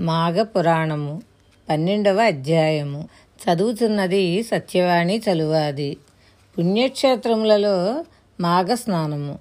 [0.00, 1.22] మాఘ పురాణము
[1.70, 3.08] పన్నెండవ అధ్యాయము.
[3.42, 5.96] చదువుతున్నది సత్యవాణి చలువాది.
[6.58, 8.04] పుణ్యక్షేత్రములలో
[8.40, 9.38] మాఘ స్నానము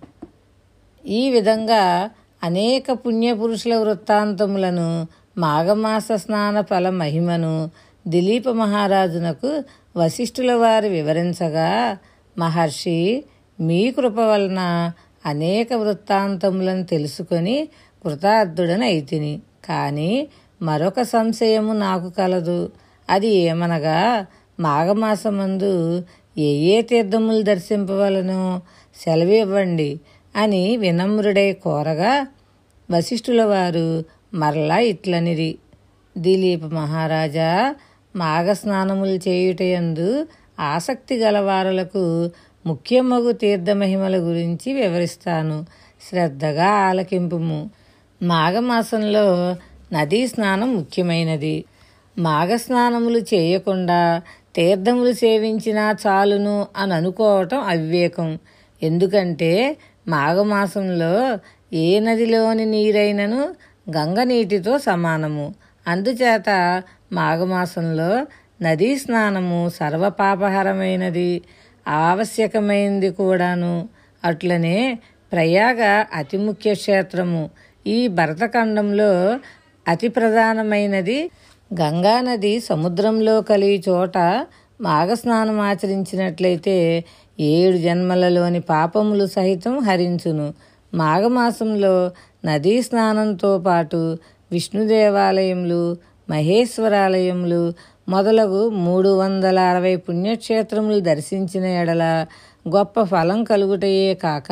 [1.05, 2.09] ఈ విధంగా
[2.43, 7.71] అనేక పుణ్యపురుషుల వృత్తాంతములను మాఘమాస స్నాన ఫల మహిమను
[8.07, 9.63] దిలీప మహారాజునకు
[9.97, 11.97] వశిష్ఠుల వారు వివరించగా
[12.37, 13.23] మహర్షి
[13.59, 14.91] మీ కృప వలన
[15.25, 17.67] అనేక వృత్తాంతములను తెలుసుకొని
[18.03, 19.41] కృతార్థుడనైతిని.
[19.67, 20.27] కానీ
[20.61, 22.71] మరొక సంశయము నాకు కలదు.
[23.09, 24.25] అది ఏమనగా
[24.59, 26.03] మాఘమాసమందు
[26.37, 28.61] ఏ ఏ తీర్థములు దర్శింపవలనో?
[28.95, 29.99] సెలవివ్వండి
[30.35, 32.27] అని వినమ్రుడై కోరగా
[32.91, 35.57] వశిష్ఠుల వారు మరలా ఇట్లనిరి.
[36.17, 37.75] దిలీప్ మహారాజా
[38.15, 40.27] మాఘస్నానములు చేయుటయందు
[40.59, 42.31] ఆసక్తి గలవారులకు
[42.65, 45.65] ముఖ్యమగు తీర్థమహిమల గురించి వివరిస్తాను.
[46.09, 47.69] శ్రద్ధగా ఆలకింపుము.
[48.23, 49.55] మాఘమాసంలో
[49.93, 51.63] నదీ స్నానం ముఖ్యమైనది.
[52.17, 54.21] మాఘస్నానములు చేయకుండా
[54.55, 58.39] తీర్థములు సేవించినా చాలును అని అనుకోవటం అవివేకం.
[58.83, 61.39] ఎందుకంటే మాఘమాసంలో
[61.73, 63.41] ఏ నదిలోని నీరైనను
[63.97, 65.55] గంగ నీటితో సమానము.
[65.87, 68.25] అందుచేత మాఘమాసంలో
[68.61, 71.41] నదీ స్నానము సర్వపాపహరమైనది
[71.87, 73.89] ఆవశ్యకమైనది కూడాను.
[74.25, 74.99] అట్లనే
[75.31, 77.49] ప్రయాగ అతి ముఖ్య క్షేత్రము.
[77.87, 79.39] ఈ భరతఖండంలో
[79.89, 81.19] అతి ప్రధానమైనది
[81.71, 84.17] గంగానది సముద్రంలో కలిగి చోట
[84.79, 86.75] మాఘస్నానం ఆచరించినట్లయితే
[87.39, 90.47] ఏడు జన్మలలోని పాపములు సహితం హరించును.
[90.93, 91.95] మాఘమాసంలో
[92.45, 94.01] నదీ స్నానంతో పాటు
[94.51, 95.81] విష్ణు దేవాలయములు
[96.29, 97.61] మహేశ్వరాలయములు
[98.09, 102.03] మొదలగు మూడు వందల అరవై పుణ్యక్షేత్రములు దర్శించిన ఎడల
[102.65, 104.49] గొప్ప ఫలం కలుగుటయే కాక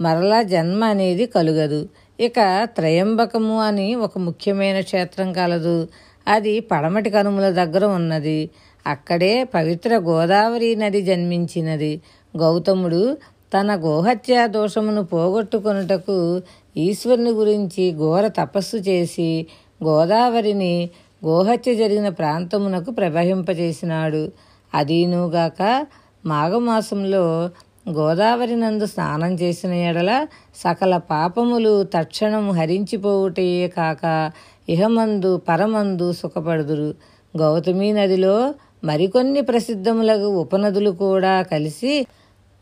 [0.00, 1.80] మరలా జన్మ అనేది కలుగదు.
[2.20, 5.88] ఇక త్రయంబకము అని ఒక ముఖ్యమైన క్షేత్రం కలదు.
[6.28, 8.50] అది పడమటి కనుమల దగ్గర ఉన్నది.
[8.86, 12.00] అక్కడే పవిత్ర గోదావరి నది జన్మించినది.
[12.36, 13.16] గౌతముడు
[13.54, 16.42] తన గోహత్యా దోషమును పోగొట్టుకొనుటకు
[16.76, 19.46] ఈశ్వరుని గురించి ఘోర తపస్సు చేసి
[19.84, 20.90] గోదావరిని
[21.24, 24.32] గోహత్య జరిగిన ప్రాంతమునకు ప్రవహింపజేసినాడు.
[24.74, 25.86] అదీనుగాక
[26.26, 27.50] మాఘమాసంలో
[27.86, 34.32] గోదావరి నందు స్నానం చేసిన ఎడల సకల పాపములు తక్షణం హరించిపోవుటయే కాక
[34.68, 36.90] ఇహమందు పరమందు సుఖపడుదురు.
[37.34, 38.36] గౌతమి నదిలో
[38.84, 41.94] మరికొన్ని ప్రసిద్ధములకు ఉపనదులు కూడా కలిసి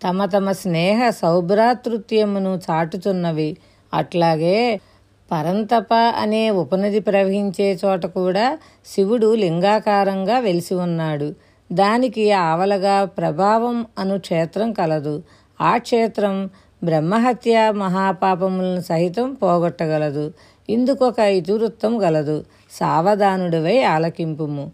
[0.00, 3.50] తమ తమ స్నేహ సౌభ్రాతృత్యమును చాటుతున్నవి.
[3.92, 4.58] అట్లాగే
[5.30, 5.92] పరంతప
[6.22, 8.46] అనే ఉపనది ప్రవహించే చోట కూడా
[8.86, 11.28] శివుడు లింగాకారంగా వెలిసి ఉన్నాడు.
[11.72, 15.22] దానికి ఆవలగా ప్రభావం అను క్షేత్రం కలదు.
[15.60, 16.50] ఆ క్షేత్రం
[16.84, 20.32] బ్రహ్మహత్య మహాపాపములను సహితం పోగొట్టగలదు.
[20.70, 22.44] ఇందుకొక ఇతివృత్తం గలదు.
[22.70, 24.72] సావధానుడివై ఆలకింపుము.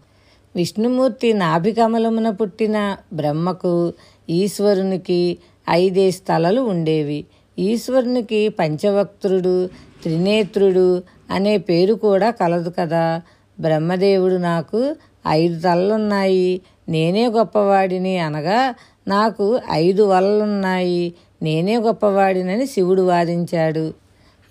[0.55, 3.93] విష్ణుమూర్తి నాభికమలమున పుట్టిన బ్రహ్మకు
[4.29, 5.37] ఈశ్వరునికి
[5.69, 7.25] ఐదే స్థలలు ఉండేవి.
[7.59, 9.67] ఈశ్వరునికి పంచవక్త్రుడు
[10.03, 13.21] త్రినేత్రుడు అనే పేరు కూడా కలదు కదా.
[13.59, 14.95] బ్రహ్మదేవుడు నాకు
[15.27, 16.61] ఐదు తలలున్నాయి.
[16.89, 18.75] నేనే గొప్పవాడిని అనగా
[19.07, 21.13] నాకు ఐదు వలలున్నాయి.
[21.41, 23.93] నేనే గొప్పవాడినని శివుడు వాదించాడు.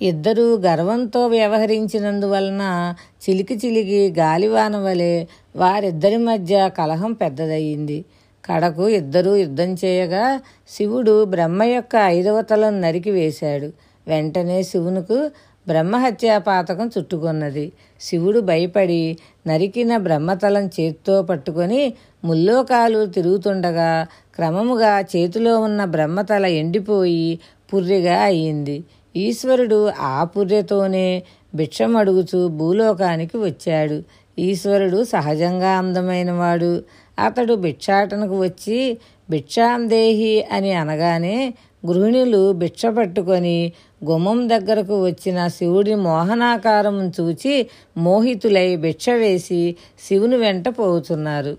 [0.02, 2.94] ఇద్దరూ గర్వంతో వ్యవహరించినందువలన
[3.30, 5.24] చిలికి చిలికి గాలివాన వలె
[5.56, 8.04] వారిద్దరి మధ్య కలహం పెద్దదయ్యింది.
[8.44, 13.72] కడకు ఇద్దరూ యుద్ధం చేయగా శివుడు బ్రహ్మ యొక్క ఐదవ తలను నరికి వేశాడు.
[14.06, 15.28] వెంటనే శివునికి
[15.68, 17.72] బ్రహ్మహత్యా పాతకం చుట్టుకున్నది.
[18.00, 21.94] శివుడు భయపడి నరికిన బ్రహ్మతలం చేత్తో పట్టుకొని
[22.24, 27.38] ముల్లోకాలు తిరుగుతుండగా క్రమముగా చేతిలో ఉన్న బ్రహ్మతల ఎండిపోయి
[27.74, 28.84] పుర్రిగా అయింది.
[29.16, 31.22] ఈశ్వరుడు ఆ పుర్రెతోనే
[31.54, 34.02] భిక్షం అడుగుచూ భూలోకానికి వచ్చాడు.
[34.38, 36.72] ఈశ్వరుడు సహజంగా అందమైనవాడు.
[37.18, 38.98] అతడు భిక్షాటనకు వచ్చి
[39.30, 41.54] భిక్షాందేహి అని అనగానే
[41.86, 43.72] గృహిణులు భిక్ష పట్టుకొని
[44.04, 49.76] గుమ్మం దగ్గరకు వచ్చిన శివుడి మోహనాకారం చూచి మోహితులై భిక్ష వేసి
[50.06, 51.56] శివుని వెంట పోతున్నారు.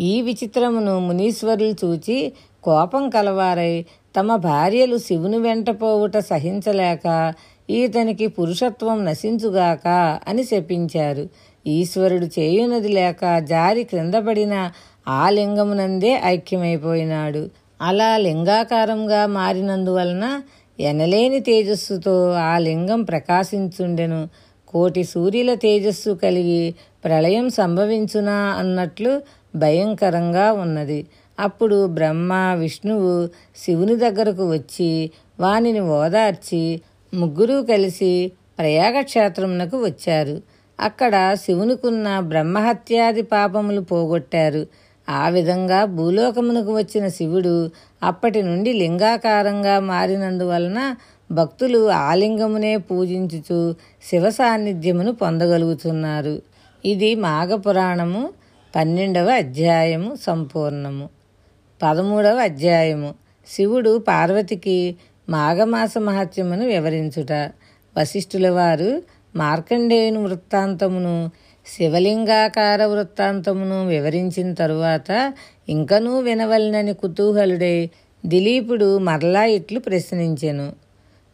[0.00, 2.32] ఈ విచిత్రమును మునీశ్వరులు చూచి
[2.64, 3.84] కోపం కలవారై
[4.16, 7.34] తమ భార్యలు శివుని వెంట పోవుట సహించలేక
[7.70, 9.88] ఈతనికి పురుషత్వం నశించుగాక
[10.28, 11.28] అని శపించారు.
[11.66, 14.72] ఈశ్వరుడు చేయునది లేక జారి క్రిందపడిన
[15.08, 17.63] ఆ లింగమునందే ఐక్యమైపోయినాడు.
[17.82, 20.42] అలా లింగాకారంగా మారినందువలన
[20.80, 24.28] ఎనలేని తేజస్సుతో ఆ లింగం ప్రకాశించుండెను.
[24.68, 26.74] కోటి సూర్యుల తేజస్సు కలిగి
[27.04, 29.22] ప్రళయం సంభవించునా అన్నట్లు
[29.56, 31.06] భయంకరంగా ఉన్నది.
[31.40, 35.10] అప్పుడు బ్రహ్మ విష్ణువు శివుని దగ్గరకు వచ్చి
[35.40, 36.80] వానిని ఓదార్చి
[37.14, 40.42] ముగ్గురూ కలిసి ప్రయాగక్షేత్రమునకు వచ్చారు.
[40.80, 44.66] అక్కడ శివునికున్న బ్రహ్మహత్యాది పాపములు పోగొట్టారు.
[45.08, 47.70] ఆ విధంగా భూలోకమునకు వచ్చిన శివుడు
[48.02, 50.94] అప్పటి నుండి లింగాకారంగా మారినందువలన
[51.32, 53.74] భక్తులు ఆలింగమునే పూజించుచు
[54.10, 56.42] శివ సాన్నిధ్యమును పొందగలుగుతున్నారు.
[56.84, 58.30] ఇది మాఘపురాణము
[58.76, 61.08] పన్నెండవ అధ్యాయము సంపూర్ణము.
[61.82, 63.14] పదమూడవ అధ్యాయము.
[63.50, 64.96] శివుడు పార్వతికి
[65.28, 67.32] మాఘమాస మహత్యమును వివరించుట.
[67.98, 69.02] వశిష్ఠుల వారు
[69.36, 71.30] మార్కండేయుని వృత్తాంతమును
[71.66, 75.34] శివలింగాకార వృత్తాంతమును వివరించిన తరువాత
[75.68, 77.90] ఇంకనూ వినవలనని కుతూహలుడై
[78.26, 80.72] దిలీపుడు మరలా ఇట్లు ప్రశ్నించెను.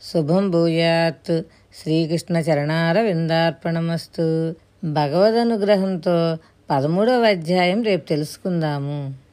[0.03, 1.43] శుభం భూయాత్.
[1.82, 4.55] శ్రీకృష్ణ చరణార విందార్పణమస్తు
[4.85, 6.38] భగవద్ అనుగ్రహంతో
[6.71, 9.30] పదమూడవ అధ్యాయం రేపు తెలుసుకుందాము.